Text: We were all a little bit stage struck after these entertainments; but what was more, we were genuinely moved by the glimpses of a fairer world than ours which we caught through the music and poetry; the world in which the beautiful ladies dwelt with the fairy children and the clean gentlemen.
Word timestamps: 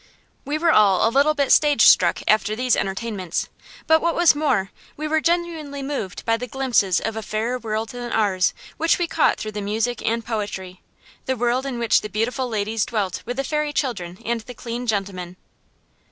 We 0.45 0.57
were 0.57 0.71
all 0.71 1.07
a 1.07 1.13
little 1.13 1.35
bit 1.35 1.51
stage 1.51 1.83
struck 1.83 2.23
after 2.27 2.55
these 2.55 2.75
entertainments; 2.75 3.49
but 3.85 4.01
what 4.01 4.15
was 4.15 4.33
more, 4.33 4.71
we 4.97 5.07
were 5.07 5.21
genuinely 5.21 5.83
moved 5.83 6.25
by 6.25 6.37
the 6.37 6.47
glimpses 6.47 6.99
of 6.99 7.15
a 7.15 7.21
fairer 7.21 7.59
world 7.59 7.89
than 7.89 8.11
ours 8.11 8.55
which 8.77 8.97
we 8.97 9.05
caught 9.05 9.39
through 9.39 9.51
the 9.51 9.61
music 9.61 10.01
and 10.03 10.25
poetry; 10.25 10.81
the 11.27 11.37
world 11.37 11.67
in 11.67 11.77
which 11.77 12.01
the 12.01 12.09
beautiful 12.09 12.47
ladies 12.49 12.83
dwelt 12.83 13.21
with 13.27 13.37
the 13.37 13.43
fairy 13.43 13.71
children 13.73 14.17
and 14.25 14.41
the 14.41 14.55
clean 14.55 14.87
gentlemen. 14.87 15.37